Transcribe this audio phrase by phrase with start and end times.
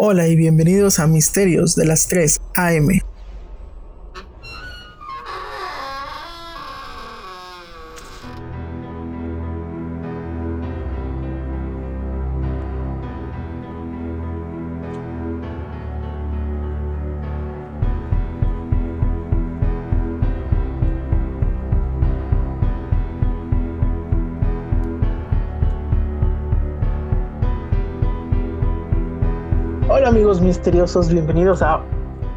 [0.00, 3.00] Hola y bienvenidos a Misterios de las 3 AM.
[30.48, 31.84] Misteriosos, bienvenidos a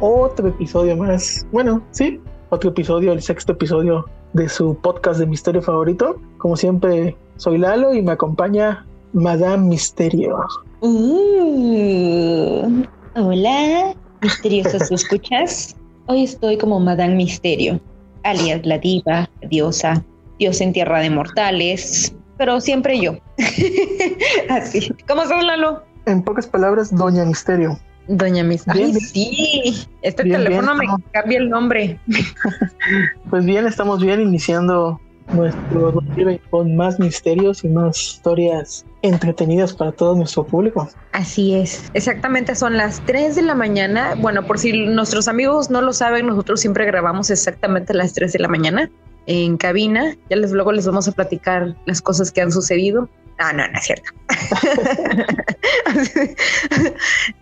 [0.00, 1.46] otro episodio más.
[1.50, 6.20] Bueno, sí, otro episodio, el sexto episodio de su podcast de misterio favorito.
[6.36, 10.44] Como siempre, soy Lalo y me acompaña Madame Misterio.
[10.80, 12.82] Uh,
[13.14, 15.74] hola, misteriosos escuchas.
[16.04, 17.80] Hoy estoy como Madame Misterio,
[18.24, 20.04] alias la diva, la diosa,
[20.38, 23.12] dios en tierra de mortales, pero siempre yo.
[24.50, 24.92] Así.
[25.08, 25.82] ¿Cómo estás, Lalo?
[26.04, 27.78] En pocas palabras, Doña Misterio.
[28.08, 28.42] Doña.
[28.42, 29.00] Bien, Ay, bien.
[29.00, 29.86] sí.
[30.02, 31.98] Este Bien, teléfono bien, me estamos- cambia el nombre.
[33.30, 35.00] Pues bien, estamos bien iniciando
[35.32, 40.88] nuestro 2020 con más misterios y más historias entretenidas para todo nuestro público.
[41.12, 44.14] Así es, exactamente son las 3 de la mañana.
[44.18, 48.32] Bueno, por si nuestros amigos no lo saben, nosotros siempre grabamos exactamente a las 3
[48.32, 48.90] de la mañana
[49.26, 50.16] en cabina.
[50.28, 53.08] Ya les luego les vamos a platicar las cosas que han sucedido.
[53.38, 54.10] Ah, no, no es cierto.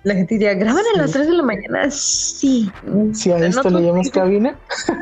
[0.04, 1.90] la gente diría, ¿graban a las 3 de la mañana?
[1.90, 2.70] Sí.
[3.12, 4.56] Si a esto le llamas cabina,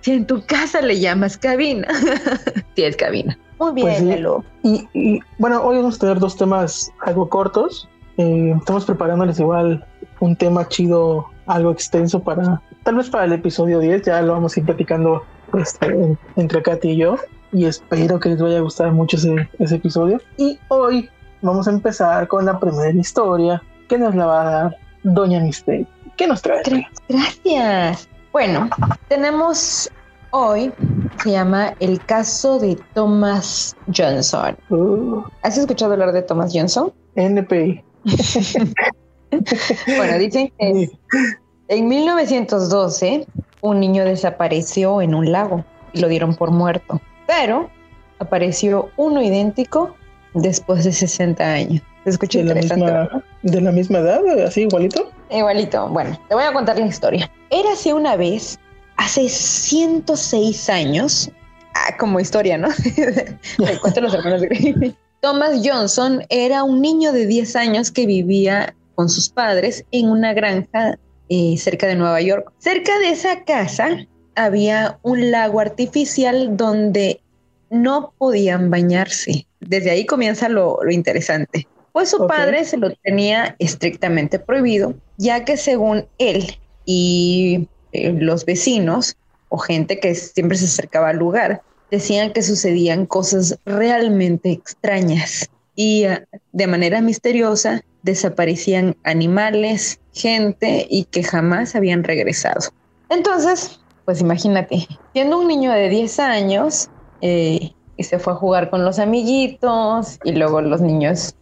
[0.00, 1.86] si en tu casa le llamas cabina.
[2.76, 3.38] sí, es cabina.
[3.58, 4.04] Muy bien, Pues sí.
[4.06, 4.44] Lalo.
[4.62, 7.88] Y, y, bueno, hoy vamos a tener dos temas algo cortos.
[8.16, 9.84] Eh, estamos preparándoles igual
[10.20, 14.56] un tema chido, algo extenso para, tal vez para el episodio 10, ya lo vamos
[14.56, 15.24] a ir platicando
[15.56, 17.16] este, en- entre Katy y yo.
[17.52, 20.20] Y espero que les vaya a gustar mucho ese, ese episodio.
[20.36, 21.08] Y hoy
[21.42, 25.86] vamos a empezar con la primera historia que nos la va a dar Doña Misterio.
[26.16, 26.62] ¿Qué nos trae?
[26.64, 28.08] Gra- Gracias.
[28.32, 28.68] Bueno,
[29.08, 29.90] tenemos
[30.30, 30.72] hoy,
[31.22, 34.56] se llama el caso de Thomas Johnson.
[34.68, 36.92] Uh, ¿Has escuchado hablar de Thomas Johnson?
[37.14, 37.82] NPI.
[39.96, 40.90] Bueno, dicen que
[41.68, 43.26] en 1912
[43.60, 47.70] un niño desapareció en un lago y lo dieron por muerto, pero
[48.18, 49.94] apareció uno idéntico
[50.32, 51.82] después de 60 años.
[52.04, 55.12] Se escucha de la misma, de la misma edad, así igualito.
[55.30, 55.88] Igualito.
[55.90, 57.30] Bueno, te voy a contar la historia.
[57.50, 58.58] Érase una vez,
[58.96, 61.30] hace 106 años,
[61.74, 62.68] ah, como historia, ¿no?
[62.94, 64.42] Te cuento los hermanos.
[65.20, 70.32] Thomas Johnson era un niño de 10 años que vivía con sus padres en una
[70.32, 72.50] granja eh, cerca de Nueva York.
[72.58, 73.98] Cerca de esa casa
[74.44, 77.20] había un lago artificial donde
[77.70, 79.46] no podían bañarse.
[79.60, 81.66] Desde ahí comienza lo, lo interesante.
[81.92, 88.44] Pues su padre se lo tenía estrictamente prohibido, ya que según él y eh, los
[88.44, 89.16] vecinos
[89.48, 96.04] o gente que siempre se acercaba al lugar, decían que sucedían cosas realmente extrañas y
[96.04, 102.70] ah, de manera misteriosa desaparecían animales, gente y que jamás habían regresado.
[103.08, 106.88] Entonces, pues imagínate, siendo un niño de 10 años,
[107.20, 111.34] eh, y se fue a jugar con los amiguitos y luego los niños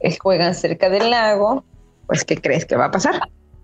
[0.00, 1.64] eh, juegan cerca del lago,
[2.06, 3.20] pues ¿qué crees que va a pasar?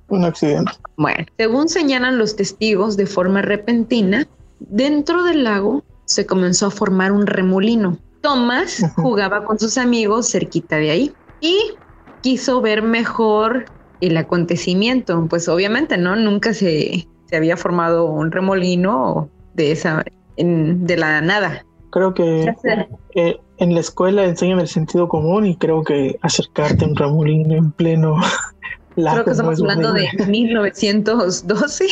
[0.09, 0.73] Un accidente.
[0.99, 4.29] Bueno, según señalan los testigos de forma repentina,
[4.59, 7.97] dentro del lago se comenzó a formar un remolino.
[8.21, 11.57] Thomas jugaba con sus amigos cerquita de ahí y
[12.21, 13.65] quiso ver mejor
[14.03, 15.27] el acontecimiento.
[15.31, 16.15] Pues obviamente, ¿no?
[16.15, 20.05] Nunca se, se había formado un remolino de esa,
[20.37, 21.65] en- de la nada.
[21.91, 22.53] Creo que
[23.15, 27.55] eh, en la escuela enseñan el sentido común y creo que acercarte a un remolino
[27.55, 28.17] en pleno
[28.97, 30.27] lago Creo que estamos hablando de idea.
[30.29, 31.87] 1912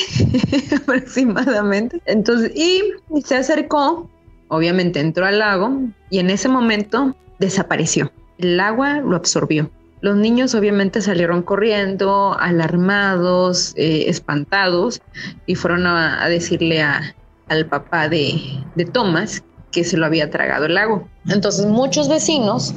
[0.76, 2.00] aproximadamente.
[2.06, 2.82] Entonces, y
[3.24, 4.08] se acercó,
[4.48, 8.10] obviamente entró al lago y en ese momento desapareció.
[8.38, 9.70] El agua lo absorbió.
[10.00, 15.00] Los niños obviamente salieron corriendo, alarmados, eh, espantados,
[15.46, 17.16] y fueron a, decirle a-
[17.48, 19.42] al papá de, de Thomas
[19.72, 21.08] que se lo había tragado el lago.
[21.28, 22.74] Entonces muchos vecinos,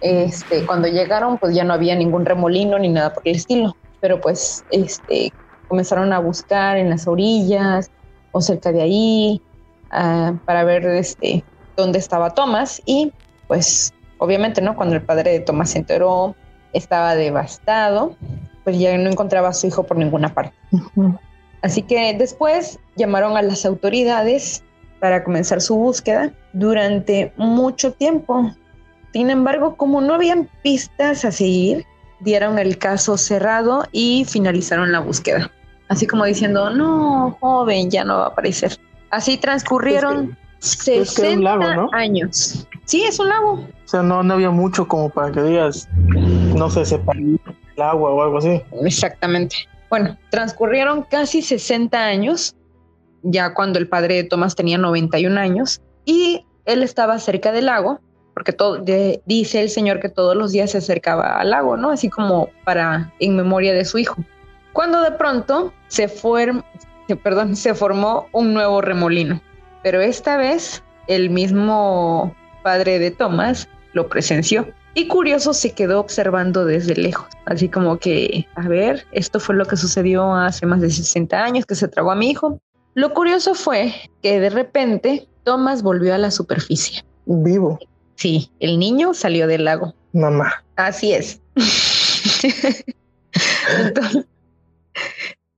[0.00, 4.20] este, cuando llegaron, pues ya no había ningún remolino ni nada por el estilo, pero
[4.20, 5.32] pues este,
[5.68, 7.90] comenzaron a buscar en las orillas
[8.32, 9.42] o cerca de ahí
[9.90, 11.44] ah, para ver este,
[11.76, 13.12] dónde estaba Thomas y
[13.46, 14.74] pues obviamente, ¿no?
[14.74, 16.34] Cuando el padre de Thomas se enteró,
[16.74, 18.16] estaba devastado,
[18.64, 20.54] pues ya no encontraba a su hijo por ninguna parte.
[21.62, 24.62] Así que después llamaron a las autoridades
[25.00, 28.52] para comenzar su búsqueda durante mucho tiempo.
[29.12, 31.86] Sin embargo, como no habían pistas a seguir,
[32.20, 35.50] dieron el caso cerrado y finalizaron la búsqueda.
[35.88, 38.78] Así como diciendo, no, joven, ya no va a aparecer.
[39.10, 42.66] Así transcurrieron 60 años.
[42.86, 43.52] Sí, es un lago.
[43.52, 45.88] O sea, no, no había mucho como para que digas,
[46.54, 48.62] no sé, separó el agua o algo así.
[48.82, 49.56] Exactamente.
[49.90, 52.56] Bueno, transcurrieron casi 60 años,
[53.22, 58.00] ya cuando el padre de Tomás tenía 91 años, y él estaba cerca del lago,
[58.34, 58.84] porque todo,
[59.26, 61.90] dice el señor que todos los días se acercaba al lago, ¿no?
[61.90, 64.16] Así como para en memoria de su hijo.
[64.72, 66.50] Cuando de pronto se fue,
[67.22, 69.40] perdón, se formó un nuevo remolino,
[69.84, 72.34] pero esta vez el mismo
[72.64, 74.66] padre de Tomás lo presenció.
[74.96, 79.66] Y curioso se quedó observando desde lejos, así como que, a ver, esto fue lo
[79.66, 82.60] que sucedió hace más de 60 años que se tragó a mi hijo.
[82.94, 83.92] Lo curioso fue
[84.22, 87.04] que de repente Tomás volvió a la superficie.
[87.26, 87.80] Vivo.
[88.14, 89.94] Sí, el niño salió del lago.
[90.12, 90.64] Mamá.
[90.76, 91.40] Así es.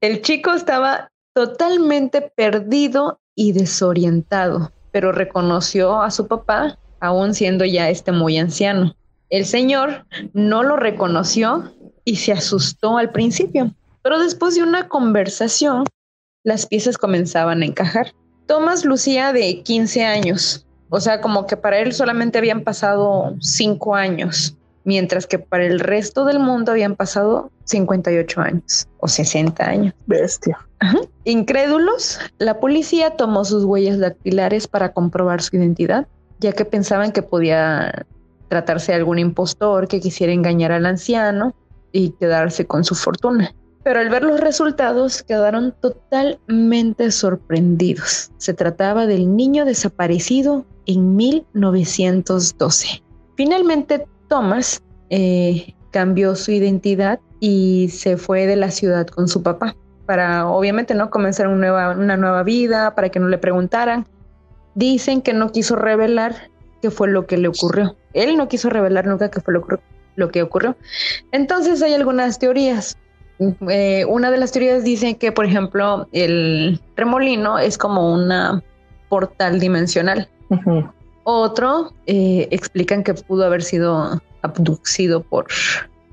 [0.00, 7.91] el chico estaba totalmente perdido y desorientado, pero reconoció a su papá, aún siendo ya
[7.91, 8.97] este muy anciano.
[9.28, 11.73] El señor no lo reconoció
[12.05, 15.84] y se asustó al principio, pero después de una conversación,
[16.44, 18.12] las piezas comenzaban a encajar.
[18.46, 23.96] Tomás lucía de 15 años, o sea, como que para él solamente habían pasado 5
[23.96, 29.94] años, mientras que para el resto del mundo habían pasado 58 años o 60 años.
[30.06, 30.58] Bestia.
[31.25, 36.06] Incrédulos, la policía tomó sus huellas dactilares para comprobar su identidad,
[36.38, 38.06] ya que pensaban que podía
[38.49, 41.55] tratarse de algún impostor que quisiera engañar al anciano
[41.93, 43.55] y quedarse con su fortuna.
[43.85, 48.33] Pero al ver los resultados quedaron totalmente sorprendidos.
[48.37, 53.03] Se trataba del niño desaparecido en 1912.
[53.37, 59.77] Finalmente, Thomas eh, cambió su identidad y se fue de la ciudad con su papá
[60.07, 64.07] para obviamente no comenzar una nueva, una nueva vida, para que no le preguntaran.
[64.75, 67.96] Dicen que no quiso revelar qué fue lo que le ocurrió.
[68.12, 69.55] Él no quiso revelar nunca qué fue
[70.17, 70.76] lo, que ocurrió.
[71.32, 72.96] Entonces hay algunas teorías.
[73.69, 78.62] Eh, una de las teorías dice que, por ejemplo, el remolino es como una
[79.08, 80.28] portal dimensional.
[81.25, 85.46] Otro eh, explican que pudo haber sido abducido por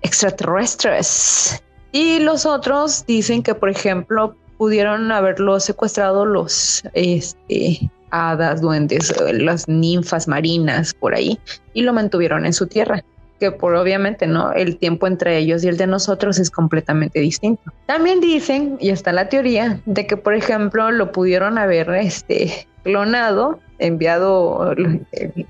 [0.02, 1.64] extraterrestres.
[1.92, 9.68] Y los otros dicen que, por ejemplo, pudieron haberlo secuestrado los este, hadas, duendes, las
[9.68, 11.40] ninfas marinas por ahí
[11.74, 13.04] y lo mantuvieron en su tierra
[13.40, 17.74] que por obviamente no el tiempo entre ellos y el de nosotros es completamente distinto.
[17.88, 23.60] También dicen y está la teoría de que por ejemplo lo pudieron haber este clonado,
[23.80, 24.74] enviado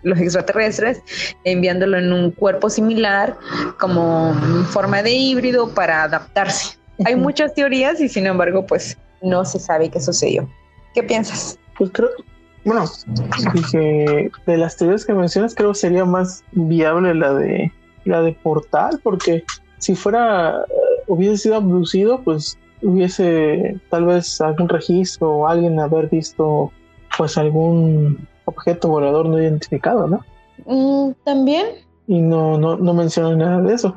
[0.03, 1.01] los extraterrestres,
[1.43, 3.37] enviándolo en un cuerpo similar
[3.79, 4.33] como
[4.69, 6.77] forma de híbrido para adaptarse.
[7.05, 10.49] Hay muchas teorías y sin embargo pues no se sabe qué sucedió.
[10.95, 11.59] ¿Qué piensas?
[11.77, 12.09] Pues creo,
[12.65, 12.85] bueno,
[13.53, 17.71] dije, de las teorías que mencionas, creo que sería más viable la de
[18.05, 19.43] la de Portal, porque
[19.77, 26.09] si fuera, eh, hubiese sido abducido, pues hubiese tal vez algún registro o alguien haber
[26.09, 26.71] visto
[27.17, 30.21] pues algún objeto volador no identificado, ¿no?
[30.65, 31.67] Mm, También.
[32.07, 33.95] Y no, no, no mencionan nada de eso.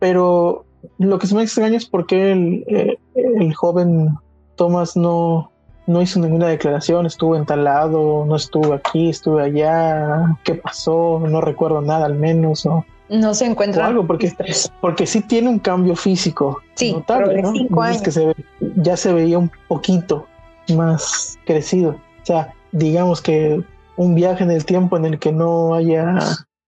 [0.00, 0.64] Pero
[0.98, 4.16] lo que se me extraña es por qué el, eh, el joven
[4.56, 5.52] Thomas no,
[5.86, 11.80] no hizo ninguna declaración, estuvo entalado, no estuvo aquí, estuve allá, qué pasó, no recuerdo
[11.80, 14.32] nada al menos, o no se encuentra algo porque
[14.80, 17.52] porque sí tiene un cambio físico sí, notable, ¿no?
[17.52, 18.02] cinco años.
[18.02, 18.34] que se
[18.76, 20.26] ya se veía un poquito
[20.74, 23.62] más crecido, o sea, digamos que
[23.96, 26.18] un viaje en el tiempo en el que no haya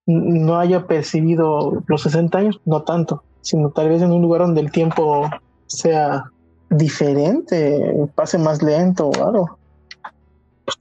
[0.06, 4.60] no haya percibido los 60 años, no tanto, sino tal vez en un lugar donde
[4.60, 5.28] el tiempo
[5.66, 6.30] sea
[6.70, 9.58] diferente, pase más lento o algo.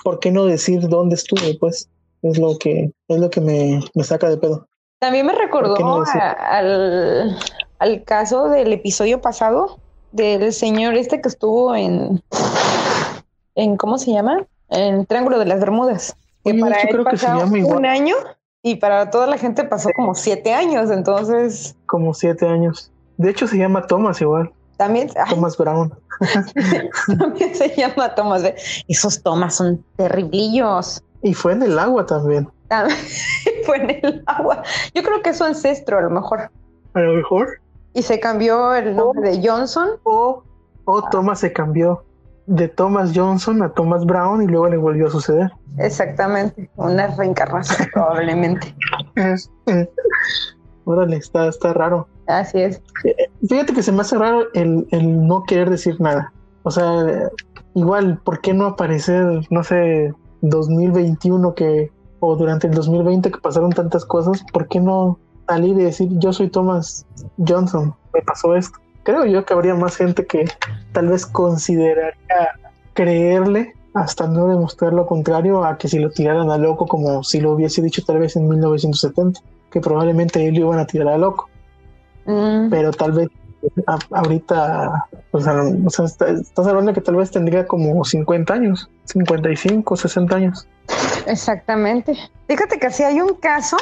[0.04, 1.58] ¿Por qué no decir dónde estuve?
[1.60, 1.90] Pues
[2.22, 4.68] es lo que es lo que me, me saca de pedo.
[5.00, 6.04] También me recordó
[6.40, 7.38] al,
[7.80, 9.80] al caso del episodio pasado
[10.12, 12.24] del señor este que estuvo en
[13.56, 14.46] en ¿cómo se llama?
[14.70, 16.16] En Triángulo de las Bermudas.
[16.44, 18.16] Que para él creo que un año
[18.62, 21.76] y para toda la gente pasó como siete años, entonces.
[21.86, 22.92] Como siete años.
[23.18, 24.52] De hecho se llama Thomas igual.
[24.78, 25.10] También.
[25.30, 25.94] Thomas Brown.
[27.20, 28.44] también se llama Thomas.
[28.88, 31.04] Esos Thomas son terriblillos.
[31.22, 32.50] Y fue en el agua también.
[33.66, 34.64] fue en el agua.
[34.94, 36.50] Yo creo que es su ancestro, a lo mejor.
[36.94, 37.60] A lo mejor.
[37.94, 39.92] Y se cambió el nombre de Johnson.
[40.04, 40.44] O,
[40.86, 42.04] o Thomas se cambió
[42.48, 45.52] de Thomas Johnson a Thomas Brown y luego le volvió a suceder.
[45.78, 48.76] Exactamente, una reencarnación probablemente.
[50.86, 52.08] Órale, está, está raro.
[52.28, 52.82] Así es.
[53.48, 56.34] Fíjate que se me hace raro el, el no querer decir nada.
[56.64, 57.30] O sea,
[57.76, 63.72] igual, ¿por qué no aparecer, no sé, 2021 que, o durante el 2020 que pasaron
[63.72, 67.06] tantas cosas, ¿por qué no salir y decir, yo soy Thomas
[67.38, 68.80] Johnson, me pasó esto?
[69.04, 70.46] Creo yo que habría más gente que
[70.92, 72.50] tal vez consideraría
[72.94, 77.40] creerle hasta no demostrar lo contrario a que si lo tiraran a loco como si
[77.40, 79.40] lo hubiese dicho tal vez en 1970,
[79.72, 81.50] que probablemente él lo iban a tirar a loco.
[82.26, 82.70] Mm.
[82.70, 83.30] Pero tal vez
[84.12, 85.64] ahorita, o sea,
[86.28, 90.68] estás hablando que tal vez tendría como 50 años, 55, 60 años.
[91.26, 92.16] Exactamente.
[92.48, 93.78] Fíjate que si hay un caso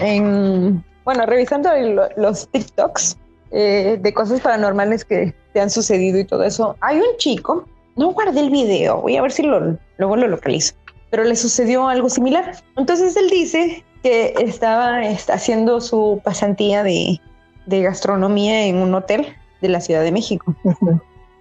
[0.00, 1.70] en, bueno, revisando
[2.16, 3.16] los TikToks
[3.52, 8.12] eh, de cosas paranormales que te han sucedido y todo eso, hay un chico, no
[8.12, 10.74] guardé el video, voy a ver si lo, luego lo localizo,
[11.10, 12.56] pero le sucedió algo similar.
[12.76, 17.20] Entonces él dice que estaba haciendo su pasantía de
[17.66, 20.54] de gastronomía en un hotel de la Ciudad de México.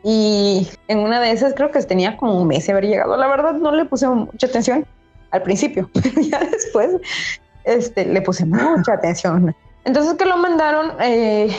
[0.03, 3.17] Y en una de esas creo que tenía como un mes de haber llegado.
[3.17, 4.85] La verdad no le puse mucha atención
[5.31, 5.89] al principio,
[6.29, 6.91] ya después
[7.63, 9.55] este, le puse mucha atención.
[9.83, 11.49] Entonces que lo mandaron, eh,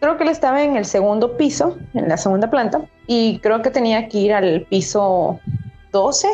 [0.00, 3.70] creo que él estaba en el segundo piso, en la segunda planta, y creo que
[3.70, 5.40] tenía que ir al piso
[5.92, 6.28] 12,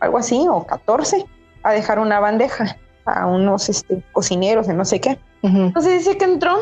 [0.00, 1.24] algo así, o 14,
[1.62, 2.76] a dejar una bandeja
[3.06, 5.18] a unos este, cocineros de no sé qué.
[5.46, 6.58] Entonces dice que entró,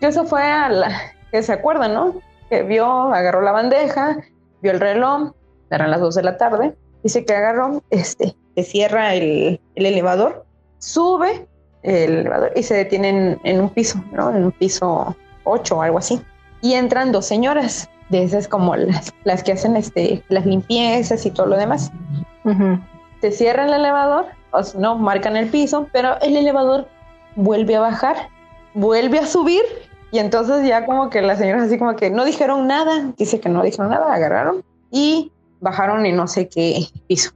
[0.00, 0.90] que eso fue a la,
[1.30, 2.14] que se acuerda, ¿no?
[2.48, 4.18] Que vio, agarró la bandeja,
[4.60, 5.32] vio el reloj,
[5.70, 10.44] eran las 2 de la tarde, dice que agarró, este, se cierra el, elevador,
[10.78, 11.48] sube
[11.82, 14.30] el elevador y se detiene en, un piso, ¿no?
[14.30, 16.20] En un piso 8 o algo así.
[16.60, 21.30] Y entran dos señoras, de esas como las, las que hacen este, las limpiezas y
[21.30, 21.90] todo lo demás.
[23.20, 26.88] Se cierra el elevador, o no, marcan el piso, pero el elevador
[27.36, 28.28] vuelve a bajar,
[28.74, 29.62] vuelve a subir
[30.10, 33.48] y entonces ya como que las señoras así como que no dijeron nada, dice que
[33.48, 37.30] no dijeron nada, agarraron y bajaron en no sé qué piso.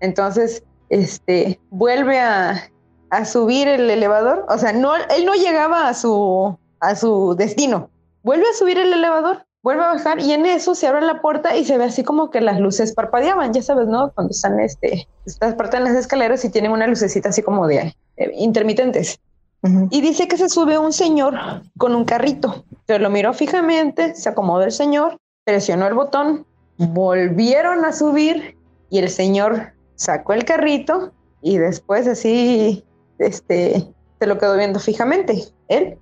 [0.00, 2.70] Entonces, este, vuelve a,
[3.10, 7.90] a subir el elevador, o sea, no, él no llegaba a su, a su destino,
[8.22, 11.56] vuelve a subir el elevador, vuelve a bajar y en eso se abre la puerta
[11.56, 14.12] y se ve así como que las luces parpadeaban, ya sabes, ¿no?
[14.12, 17.94] Cuando están, este, estás parte en las escaleras y tienen una lucecita así como de
[18.16, 19.20] eh, intermitentes.
[19.62, 21.34] Y dice que se sube un señor
[21.76, 22.64] con un carrito.
[22.86, 26.46] Se lo miró fijamente, se acomodó el señor, presionó el botón,
[26.78, 28.56] volvieron a subir
[28.88, 31.12] y el señor sacó el carrito
[31.42, 32.84] y después así,
[33.18, 33.86] este,
[34.18, 35.44] se lo quedó viendo fijamente.
[35.68, 35.98] Él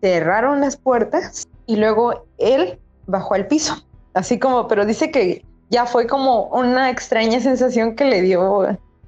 [0.00, 3.84] cerraron las puertas y luego él bajó al piso.
[4.14, 8.66] Así como, pero dice que ya fue como una extraña sensación que le dio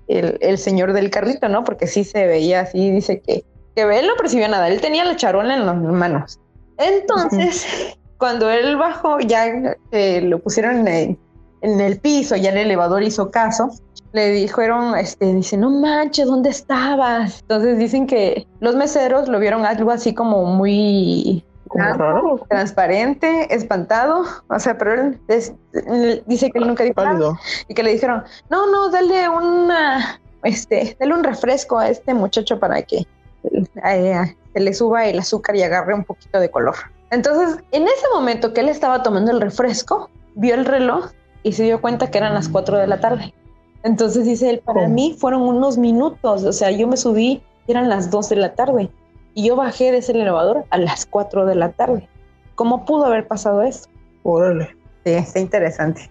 [0.09, 1.65] el, el señor del carrito, ¿no?
[1.65, 5.17] Porque sí se veía así, dice que que él no percibió nada, él tenía la
[5.17, 6.39] charola en las manos.
[6.79, 11.19] Entonces, cuando él bajó, ya eh, lo pusieron en,
[11.63, 13.71] el piso, ya el elevador hizo caso,
[14.13, 17.41] le dijeron, este, dice, no manches, ¿dónde estabas?
[17.43, 21.45] Entonces dicen que los meseros lo vieron algo así como muy
[22.49, 27.93] transparente, espantado, o sea, pero él dice que él nunca dijo nada y que le
[27.93, 33.07] dijeron, no, no, dale una, este, dale un refresco a este muchacho para que
[33.45, 36.75] eh, se le suba el azúcar y agarre un poquito de color.
[37.11, 41.11] Entonces, en ese momento que él estaba tomando el refresco, vio el reloj
[41.43, 43.35] y se dio cuenta que eran las 4 de la tarde.
[43.83, 48.11] Entonces dice él, para mí fueron unos minutos, o sea, yo me subí, eran las
[48.11, 48.91] 2 de la tarde
[49.35, 52.09] y yo bajé de ese elevador a las 4 de la tarde.
[52.57, 53.89] ¿Cómo pudo haber pasado eso?
[54.23, 54.77] Órale.
[55.05, 56.11] Sí, está interesante.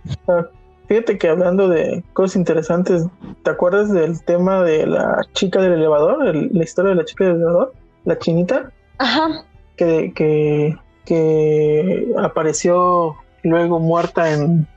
[0.90, 3.06] Fíjate que hablando de cosas interesantes,
[3.44, 6.36] ¿te acuerdas del tema de la chica del elevador?
[6.36, 7.74] la historia de la chica del elevador,
[8.06, 8.72] la chinita.
[8.98, 9.46] Ajá.
[9.78, 14.68] Que, que, que apareció luego muerta en,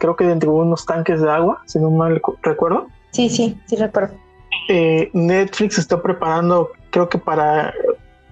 [0.00, 2.88] creo que dentro de unos tanques de agua, si no mal recuerdo.
[3.12, 4.14] Sí, sí, sí recuerdo.
[4.68, 7.72] Eh, Netflix está preparando, creo que para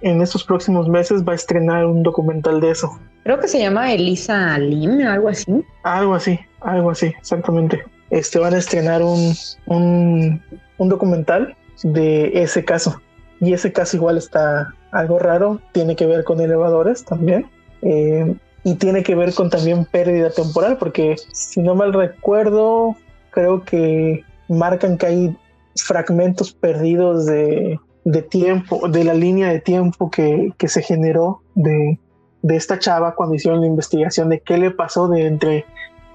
[0.03, 2.99] en estos próximos meses va a estrenar un documental de eso.
[3.23, 5.63] Creo que se llama Elisa Lim, algo así.
[5.83, 7.81] Algo así, algo así, exactamente.
[8.09, 9.33] Este van a estrenar un,
[9.67, 10.41] un,
[10.89, 13.01] documental de ese caso.
[13.39, 17.49] Y ese caso igual está algo raro, tiene que ver con elevadores también.
[17.81, 22.95] Eh, y tiene que ver con también pérdida temporal, porque si no mal recuerdo,
[23.31, 25.37] creo que marcan que hay
[25.75, 31.99] fragmentos perdidos de, de tiempo, de la línea de tiempo que, que se generó de,
[32.41, 35.65] de esta chava cuando hicieron la investigación de qué le pasó de entre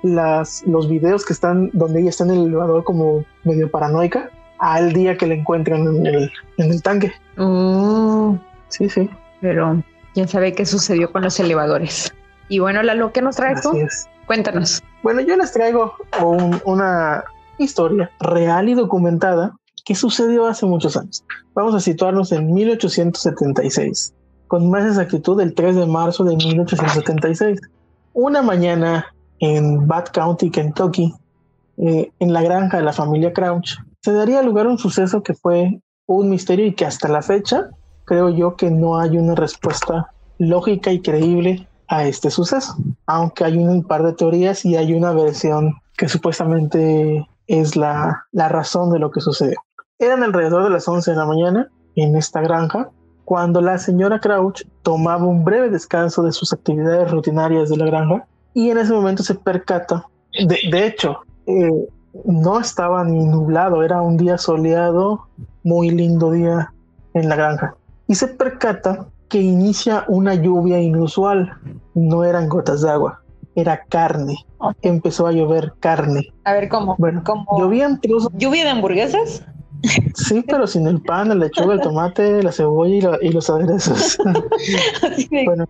[0.02, 4.92] las, los videos que están donde ella está en el elevador como medio paranoica al
[4.92, 7.12] día que la encuentran en el, en el tanque.
[7.36, 8.38] Oh.
[8.68, 9.08] Sí, sí.
[9.40, 9.82] Pero
[10.14, 12.12] quién sabe qué sucedió con los elevadores.
[12.48, 13.72] Y bueno, Lalo, ¿qué nos traes tú?
[14.26, 14.82] Cuéntanos.
[15.02, 15.94] Bueno, yo les traigo
[16.64, 17.24] una
[17.58, 19.56] historia real y documentada
[19.88, 21.24] que sucedió hace muchos años.
[21.54, 24.12] Vamos a situarnos en 1876,
[24.46, 27.58] con más exactitud el 3 de marzo de 1876.
[28.12, 29.06] Una mañana
[29.38, 31.14] en Bath County, Kentucky,
[31.78, 35.80] eh, en la granja de la familia Crouch, se daría lugar un suceso que fue
[36.04, 37.70] un misterio y que hasta la fecha
[38.04, 42.76] creo yo que no hay una respuesta lógica y creíble a este suceso,
[43.06, 48.92] aunque hay un par de teorías y hay una versión que supuestamente es la razón
[48.92, 49.58] de lo que sucedió.
[49.98, 52.90] Eran alrededor de las 11 de la mañana en esta granja
[53.24, 58.26] cuando la señora Crouch tomaba un breve descanso de sus actividades rutinarias de la granja
[58.54, 61.88] y en ese momento se percata, de, de hecho, eh,
[62.24, 65.26] no estaba ni nublado, era un día soleado,
[65.62, 66.72] muy lindo día
[67.14, 67.74] en la granja.
[68.06, 71.52] Y se percata que inicia una lluvia inusual.
[71.94, 73.20] No eran gotas de agua,
[73.54, 74.36] era carne.
[74.80, 76.32] Empezó a llover carne.
[76.44, 76.96] A ver, ¿cómo?
[76.98, 77.22] Bueno,
[77.58, 78.32] llovían trozos.
[78.34, 79.44] ¿Lluvia de hamburguesas?
[80.14, 84.18] Sí, pero sin el pan, la lechuga, el tomate, la cebolla y, los aderezos.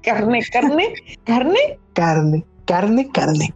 [0.03, 1.79] carne, carne, carne.
[1.93, 3.55] Carne, carne, carne.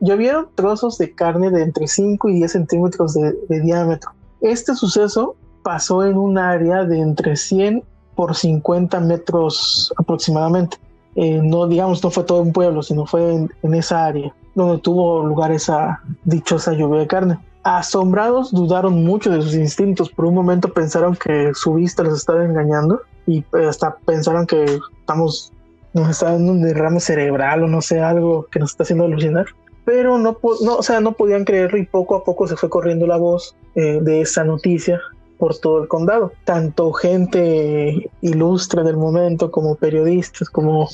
[0.00, 4.10] llovieron trozos de carne de entre 5 y 10 centímetros de, de diámetro.
[4.40, 10.78] Este suceso pasó en un área de entre 100 por 50 metros aproximadamente.
[11.14, 15.24] Eh, no, digamos, no fue todo un pueblo, sino fue en, esa área donde tuvo
[15.24, 17.38] lugar esa dichosa lluvia de carne.
[17.64, 20.10] Asombrados, dudaron mucho de sus instintos.
[20.10, 25.52] Por un momento pensaron que su vista los estaba engañando y hasta pensaron que estamos,
[25.92, 29.46] nos está dando un derrame cerebral o no sé, algo que nos está haciendo alucinar.
[29.84, 33.06] Pero no, no, o sea, no podían creerlo y poco a poco se fue corriendo
[33.06, 35.00] la voz eh, de esa noticia
[35.38, 36.32] por todo el condado.
[36.44, 40.88] Tanto gente ilustre del momento como periodistas, como,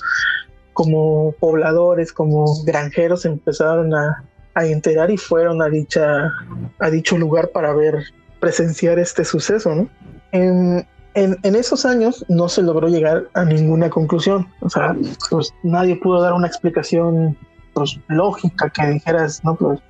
[0.72, 4.24] como pobladores, como granjeros empezaron a,
[4.58, 6.32] a enterar y fueron a, dicha,
[6.78, 8.04] a dicho lugar para ver,
[8.40, 9.74] presenciar este suceso.
[9.74, 9.88] ¿no?
[10.32, 14.48] En, en, esos años no se logró llegar a ninguna conclusión.
[14.60, 14.96] O sea,
[15.30, 17.36] pues nadie pudo dar una explicación
[17.72, 19.80] pues, lógica que dijeras, no, pues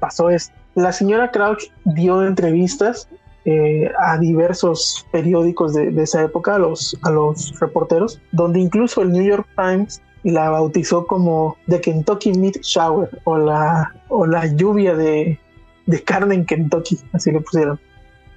[0.00, 0.54] pasó esto.
[0.74, 3.08] La señora Crouch dio entrevistas
[3.44, 9.12] eh, a diversos periódicos de, esa época, a los, a los reporteros, donde incluso el
[9.12, 14.94] New York Times la bautizó como The Kentucky Meat Shower o la, o la lluvia
[14.94, 15.38] de,
[15.86, 17.78] de carne en Kentucky, así le pusieron.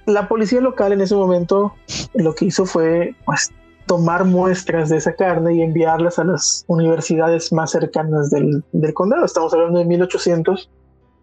[0.06, 1.74] La policía local en ese momento
[2.14, 3.52] lo que hizo fue pues,
[3.86, 9.24] tomar muestras de esa carne y enviarlas a las universidades más cercanas del, del, condado.
[9.24, 10.70] Estamos hablando de 1800,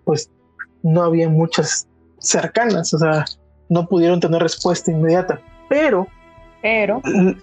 [0.04, 0.30] pues
[0.84, 1.88] no había muchas
[2.20, 3.24] cercanas, o sea,
[3.70, 5.40] no pudieron tener respuesta inmediata.
[5.70, 6.08] Pero,
[6.68, 7.02] pero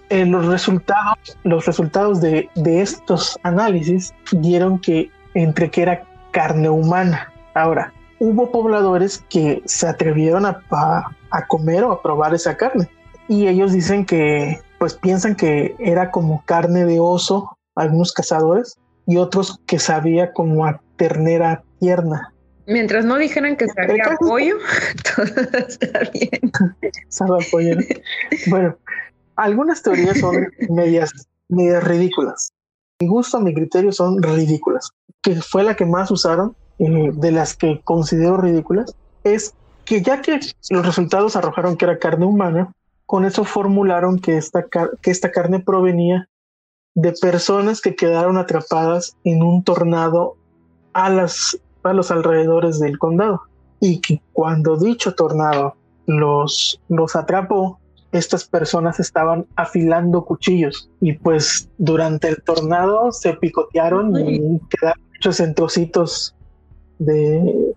[0.09, 6.69] en los resultados, los resultados de, de, estos análisis dieron que entre que era carne
[6.69, 7.33] humana.
[7.55, 10.61] Ahora, hubo pobladores que se atrevieron a,
[11.31, 12.87] a, comer o a probar esa carne.
[13.27, 19.17] Y ellos dicen que, pues piensan que era como carne de oso, algunos cazadores, y
[19.17, 22.31] otros que sabía como a ternera tierna.
[22.67, 24.57] Mientras no dijeran que sabía pollo,
[25.15, 25.25] todo
[25.67, 26.51] está bien.
[27.09, 27.77] Sabe pollo.
[28.47, 28.77] Bueno,
[29.35, 31.11] algunas teorías son medias,
[31.49, 32.53] medias ridículas.
[32.99, 34.91] Mi gusto, mi criterio son ridículas.
[35.21, 39.53] Que fue la que más usaron, eh, de las que considero ridículas, es
[39.85, 42.73] que ya que los resultados arrojaron que era carne humana,
[43.05, 44.65] con eso formularon que esta,
[45.01, 46.27] que esta carne provenía
[46.95, 50.37] de personas que quedaron atrapadas en un tornado
[50.93, 53.41] a las a los alrededores del condado
[53.79, 55.75] y que cuando dicho tornado
[56.07, 57.79] los, los atrapó,
[58.17, 65.39] estas personas estaban afilando cuchillos y pues durante el tornado se picotearon y quedaron hechos
[65.39, 66.35] en trocitos
[66.99, 67.73] de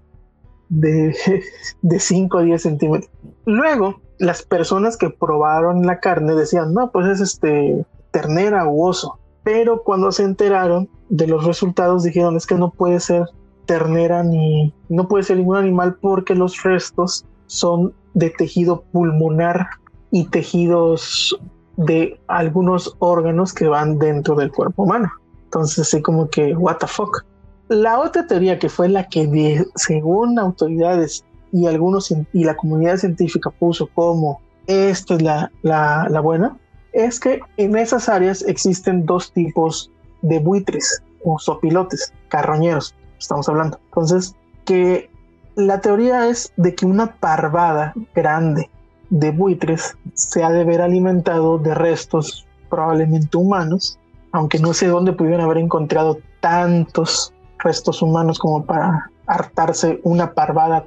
[0.68, 1.14] de,
[1.82, 3.10] de 5 a 10 centímetros.
[3.46, 9.18] Luego, las personas que probaron la carne decían, no, pues es este ternera u oso.
[9.42, 13.26] Pero cuando se enteraron de los resultados dijeron, es que no puede ser
[13.66, 19.66] ternera ni no puede ser ningún animal porque los restos son de tejido pulmonar
[20.10, 21.38] y tejidos
[21.76, 25.12] de algunos órganos que van dentro del cuerpo humano.
[25.44, 27.24] Entonces, así como que, what the fuck.
[27.68, 33.50] La otra teoría que fue la que, según autoridades y algunos y la comunidad científica
[33.50, 36.58] puso como esta es la, la, buena,
[36.92, 39.90] es que en esas áreas existen dos tipos
[40.20, 43.80] de buitres o sopilotes, carroñeros estamos hablando.
[43.86, 45.10] Entonces, que
[45.56, 48.70] la teoría es de que una parvada grande
[49.10, 53.98] de buitres se ha de ver alimentado de restos probablemente humanos
[54.32, 60.86] aunque no sé dónde pudieron haber encontrado tantos restos humanos como para hartarse una parvada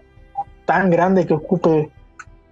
[0.66, 1.90] tan grande que ocupe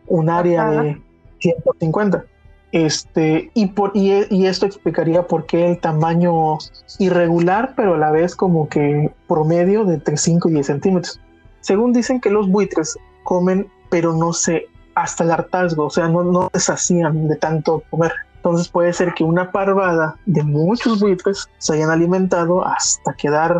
[0.07, 1.01] un área de
[1.39, 2.25] 150.
[2.71, 6.57] Este, y, por, y, esto explicaría por qué el tamaño
[6.99, 11.19] irregular, pero a la vez como que promedio de entre 5 y 10 centímetros.
[11.61, 14.67] Según dicen que los buitres comen, pero no sé,
[15.01, 18.11] hasta el hartazgo, o sea, no, no deshacían de tanto comer.
[18.37, 23.57] Entonces puede ser que una parvada de muchos buitres se hayan alimentado hasta quedar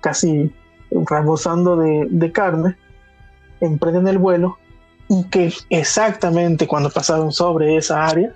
[0.00, 0.52] casi
[0.90, 2.76] rebosando de, de carne,
[3.60, 4.58] emprenden el vuelo
[5.08, 8.32] y que exactamente cuando pasaron sobre esa área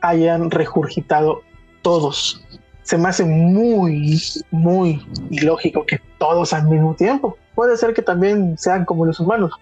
[0.00, 1.42] hayan regurgitado
[1.82, 2.44] todos.
[2.82, 7.36] Se me hace muy, muy ilógico que todos al mismo tiempo.
[7.54, 9.52] Puede ser que también sean como los humanos.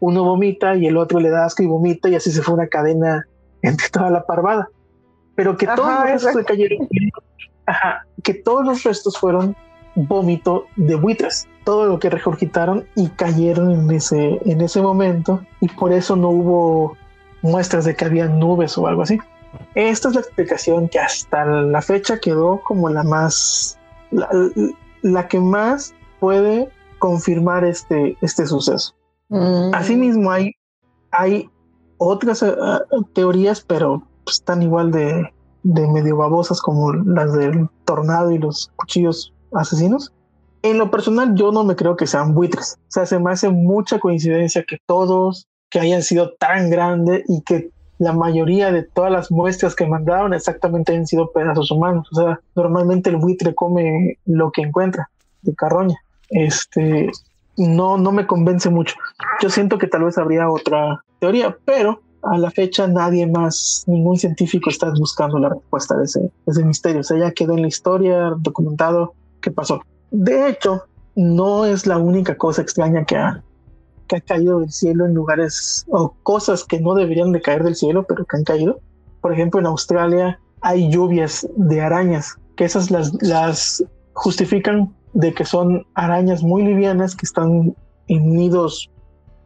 [0.00, 2.66] Uno vomita y el otro le da asco y vomita y así se fue una
[2.68, 3.26] cadena
[3.62, 4.68] entre toda la parvada.
[5.34, 6.88] Pero que todos los restos cayeron,
[8.22, 9.56] que todos los restos fueron
[9.94, 15.68] vómito de buitres, todo lo que regurgitaron y cayeron en ese, en ese momento y
[15.68, 16.96] por eso no hubo
[17.42, 19.18] muestras de que había nubes o algo así.
[19.74, 23.78] Esta es la explicación que hasta la fecha quedó como la más,
[24.10, 28.94] la, que más puede confirmar este, este suceso.
[29.28, 29.74] Mm.
[29.74, 30.52] Asimismo, hay,
[31.10, 31.48] hay
[31.98, 32.52] otras eh,
[33.12, 35.30] teorías, pero pues, están igual de,
[35.62, 40.12] de medio babosas como las del tornado y los cuchillos asesinos.
[40.62, 42.78] En lo personal, yo no me creo que sean buitres.
[42.88, 47.42] O sea, se me hace mucha coincidencia que todos que hayan sido tan grandes y
[47.42, 52.08] que la mayoría de todas las muestras que mandaron exactamente han sido pedazos humanos.
[52.12, 55.10] O sea, normalmente el buitre come lo que encuentra
[55.42, 55.96] de carroña.
[56.28, 57.10] Este
[57.56, 58.96] no, no me convence mucho.
[59.40, 64.16] Yo siento que tal vez habría otra teoría, pero a la fecha nadie más, ningún
[64.16, 67.00] científico está buscando la respuesta de ese, ese misterio.
[67.00, 69.80] O sea, ya quedó en la historia documentado qué pasó.
[70.10, 73.42] De hecho, no es la única cosa extraña que ha,
[74.08, 77.76] que ha caído del cielo en lugares o cosas que no deberían de caer del
[77.76, 78.80] cielo, pero que han caído.
[79.20, 85.44] Por ejemplo, en Australia hay lluvias de arañas, que esas las, las justifican de que
[85.44, 87.74] son arañas muy livianas que están
[88.08, 88.90] en nidos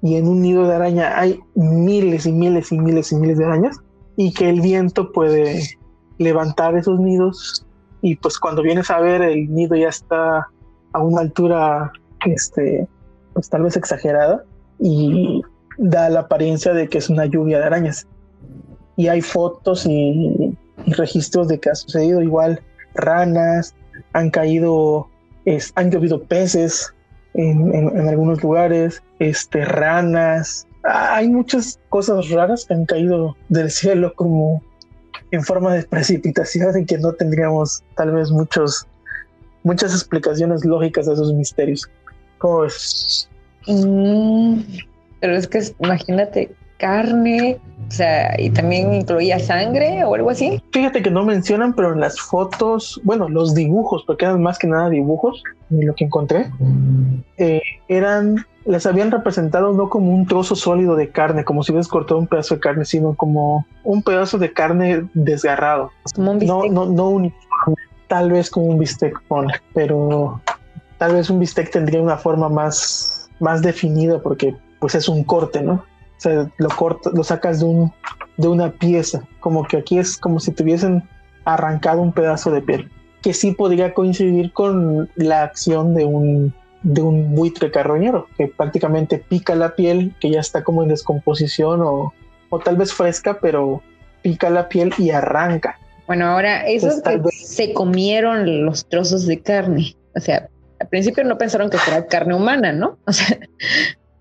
[0.02, 3.44] y en un nido de araña hay miles y miles y miles y miles de
[3.44, 3.78] arañas
[4.16, 5.62] y que el viento puede
[6.18, 7.66] levantar esos nidos
[8.02, 10.48] y pues cuando vienes a ver el nido ya está
[10.92, 11.92] a una altura
[12.26, 12.88] este
[13.32, 14.44] pues tal vez exagerada
[14.78, 15.42] y
[15.80, 18.06] da la apariencia de que es una lluvia de arañas.
[18.96, 20.56] Y hay fotos y,
[20.86, 22.60] registros de que ha sucedido igual
[22.94, 23.74] ranas,
[24.12, 25.08] han caído,
[25.74, 26.92] han llovido peces
[27.34, 30.66] en, algunos lugares, este, ranas.
[30.82, 34.62] Hay muchas cosas raras que han caído del cielo como
[35.30, 38.86] en forma de precipitación y que no tendríamos tal vez muchos,
[39.62, 41.88] muchas explicaciones lógicas a esos misterios.
[42.38, 43.28] ¿Cómo ves?
[43.66, 44.60] Mm,
[45.20, 46.50] pero es que imagínate
[46.80, 50.62] carne, o sea, y también incluía sangre o algo así.
[50.72, 54.66] Fíjate que no mencionan, pero en las fotos, bueno, los dibujos, porque eran más que
[54.66, 56.50] nada dibujos, lo que encontré,
[57.36, 61.88] eh, eran, las habían representado no como un trozo sólido de carne, como si hubieras
[61.88, 65.90] cortado un pedazo de carne, sino como un pedazo de carne desgarrado.
[66.14, 66.56] Como un bistec.
[66.56, 67.76] No, no, no uniforme,
[68.08, 69.20] tal vez como un bistec,
[69.74, 70.40] pero
[70.98, 75.62] tal vez un bistec tendría una forma más más definido porque pues es un corte,
[75.62, 75.84] ¿no?
[76.20, 77.92] O sea, lo corto, lo sacas de un
[78.36, 81.02] de una pieza, como que aquí es como si tuviesen
[81.46, 82.90] arrancado un pedazo de piel,
[83.22, 89.18] que sí podría coincidir con la acción de un de un buitre carroñero, que prácticamente
[89.18, 92.12] pica la piel, que ya está como en descomposición o,
[92.50, 93.82] o tal vez fresca, pero
[94.20, 95.78] pica la piel y arranca.
[96.06, 101.38] Bueno, ahora esos que se comieron los trozos de carne, o sea, al principio no
[101.38, 102.98] pensaron que fuera carne humana, ¿no?
[103.06, 103.38] O sea.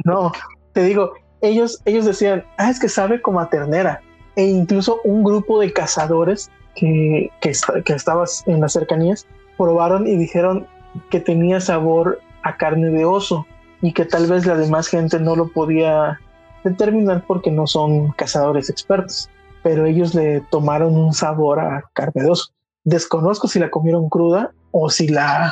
[0.05, 0.31] No,
[0.73, 4.01] te digo, ellos, ellos decían, ah, es que sabe como a ternera.
[4.35, 10.15] E incluso un grupo de cazadores que, que, que estaba en las cercanías probaron y
[10.15, 10.67] dijeron
[11.09, 13.45] que tenía sabor a carne de oso
[13.81, 16.19] y que tal vez la demás gente no lo podía
[16.63, 19.29] determinar porque no son cazadores expertos,
[19.63, 22.51] pero ellos le tomaron un sabor a carne de oso.
[22.83, 25.51] Desconozco si la comieron cruda o si la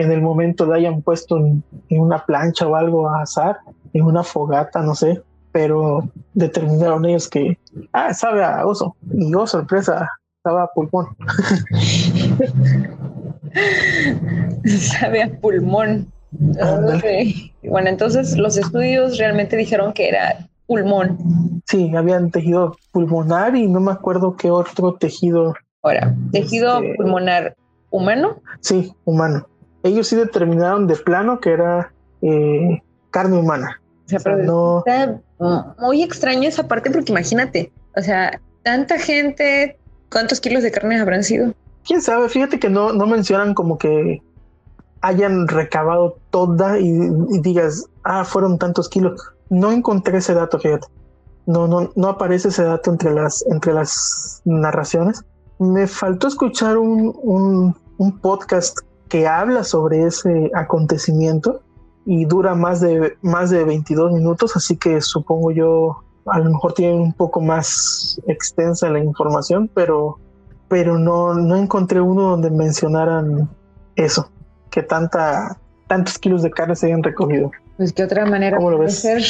[0.00, 3.58] en el momento la hayan puesto en, una plancha o algo a azar,
[3.92, 5.22] en una fogata, no sé,
[5.52, 7.58] pero determinaron ellos que,
[7.92, 10.08] ah, sabe a oso, y oh, sorpresa,
[10.42, 11.06] sabe a pulmón.
[14.78, 16.12] sabe a pulmón.
[17.62, 21.18] Bueno, entonces los estudios realmente dijeron que era pulmón.
[21.66, 25.54] Sí, habían tejido pulmonar y no me acuerdo qué otro tejido.
[25.82, 27.56] Ahora, tejido este, pulmonar
[27.90, 28.40] humano.
[28.60, 29.46] Sí, humano.
[29.82, 33.79] Ellos sí determinaron de plano que era eh, carne humana.
[34.16, 34.78] O sea, pero no...
[34.78, 35.20] está
[35.78, 39.78] muy extraño esa parte porque imagínate, o sea, tanta gente,
[40.10, 41.54] ¿cuántos kilos de carne habrán sido?
[41.84, 44.20] Quién sabe, fíjate que no, no mencionan como que
[45.00, 46.90] hayan recabado toda y,
[47.40, 49.20] digas, ah, fueron tantos kilos.
[49.48, 50.88] No encontré ese dato, fíjate.
[51.46, 55.24] No, no, no aparece ese dato entre las, entre las narraciones.
[55.58, 61.62] Me faltó escuchar un, un, un podcast que habla sobre ese acontecimiento
[62.12, 66.72] y dura más de, más de 22 minutos, así que supongo yo a lo mejor
[66.72, 70.18] tiene un poco más extensa la información, pero,
[70.66, 73.48] pero no, no encontré uno donde mencionaran
[73.94, 74.28] eso
[74.72, 77.52] que tanta, tantos kilos de carne se hayan recogido.
[77.76, 79.22] Pues qué otra manera puede ser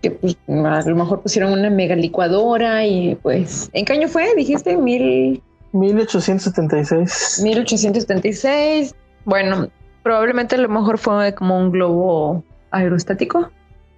[0.00, 4.34] que pues, a lo mejor pusieron una mega licuadora y pues ¿en qué año fue?
[4.34, 7.42] Dijiste mil 1876.
[7.44, 8.94] 1876.
[9.26, 9.68] Bueno,
[10.04, 13.50] probablemente a lo mejor fue como un globo aerostático.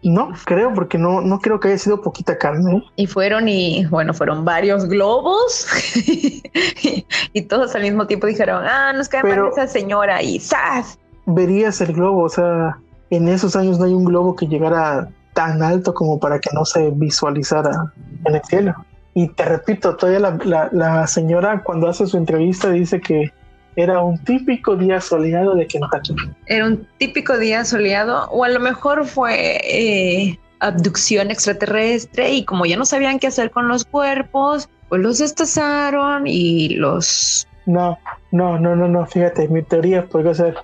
[0.02, 2.84] No, creo, porque no, no creo que haya sido poquita carne.
[2.94, 5.66] Y fueron, y bueno, fueron varios globos.
[7.32, 10.98] y todos al mismo tiempo dijeron, ah, nos cae mal esa señora y ¡zas!
[11.26, 12.78] Verías el globo, o sea,
[13.10, 16.64] en esos años no hay un globo que llegara tan alto como para que no
[16.64, 17.92] se visualizara
[18.26, 18.74] en el cielo.
[19.12, 23.32] Y te repito, todavía la, la señora cuando hace su entrevista dice que
[23.76, 26.14] era un típico día soleado de Kentucky.
[26.46, 32.64] Era un típico día soleado, o a lo mejor fue eh, abducción extraterrestre y como
[32.64, 37.46] ya no sabían qué hacer con los cuerpos, pues los destazaron y los...
[37.66, 37.98] No,
[38.30, 40.56] no, no, no, no, fíjate, mi teoría puede ser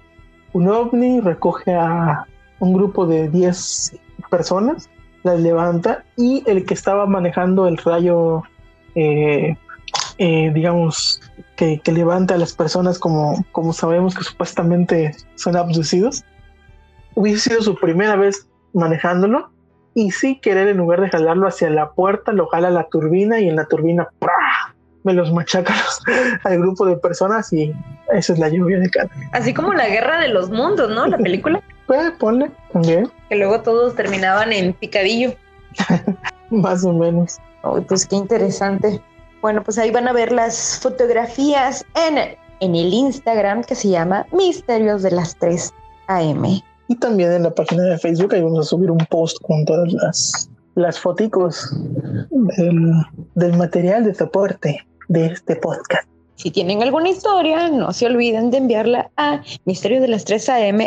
[0.53, 2.27] un ovni recoge a
[2.61, 3.99] un grupo de 10
[4.31, 4.89] personas,
[5.23, 8.43] las levanta y el que estaba manejando el rayo,
[8.95, 9.57] eh,
[10.25, 11.21] eh, digamos,
[11.57, 16.23] que, levanta a las personas como, como sabemos que supuestamente son abducidos,
[17.17, 19.51] hubiese sido su primera vez manejándolo
[19.95, 23.49] y sí querer en lugar de jalarlo hacia la puerta, lo jala la turbina y
[23.49, 24.11] en la turbina
[25.03, 25.75] me los machaca
[26.45, 27.75] al grupo de personas y
[28.13, 29.29] esa es la lluvia de carne.
[29.33, 31.05] Así como la guerra de los mundos, ¿no?
[31.09, 31.61] La película.
[31.89, 33.11] pues ponle también.
[33.29, 35.35] Que luego todos terminaban en picadillo.
[36.51, 37.41] Más o menos.
[37.89, 39.03] pues qué interesante.
[39.43, 42.17] Bueno, pues ahí van a ver las fotografías en,
[42.61, 45.75] en el Instagram que se llama Misterios de las 3
[46.07, 46.63] AM.
[46.87, 49.93] Y también en la página de Facebook ahí vamos a subir un post con todas
[49.93, 51.75] las, las foticos
[52.31, 52.93] del,
[53.35, 54.79] del material de soporte
[55.09, 56.09] de este podcast.
[56.37, 60.79] Si tienen alguna historia, no se olviden de enviarla a misterio de las 3 am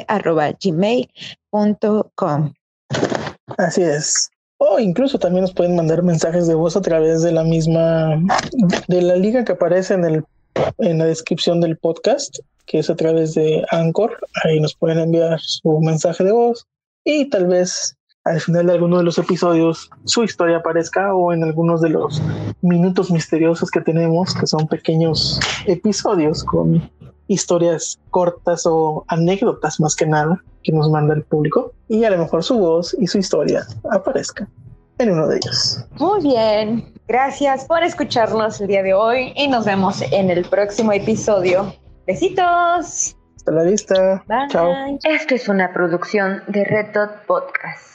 [0.61, 2.53] gmail.com.
[3.57, 4.29] Así es.
[4.57, 8.21] O incluso también nos pueden mandar mensajes de voz a través de la misma,
[8.87, 10.23] de la liga que aparece en, el,
[10.77, 14.17] en la descripción del podcast, que es a través de Anchor.
[14.43, 16.65] Ahí nos pueden enviar su mensaje de voz
[17.03, 21.43] y tal vez al final de alguno de los episodios su historia aparezca o en
[21.43, 22.21] algunos de los
[22.61, 26.89] minutos misteriosos que tenemos, que son pequeños episodios con
[27.27, 32.17] historias cortas o anécdotas más que nada que nos manda el público y a lo
[32.17, 34.47] mejor su voz y su historia aparezca
[34.97, 35.85] en uno de ellos.
[35.99, 40.91] Muy bien, gracias por escucharnos el día de hoy y nos vemos en el próximo
[40.91, 41.73] episodio.
[42.07, 43.15] Besitos.
[43.35, 44.23] Hasta la vista.
[44.27, 44.47] Bye.
[44.49, 44.73] Chao.
[45.03, 47.94] Esto es una producción de Red Dot Podcast.